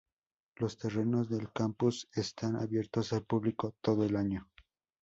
Los 0.55 0.79
terrenos 0.79 1.29
del 1.29 1.51
campus 1.51 2.09
están 2.15 2.55
abiertos 2.55 3.13
al 3.13 3.21
público 3.23 3.75
todo 3.83 4.03
el 4.03 4.15
año. 4.15 4.49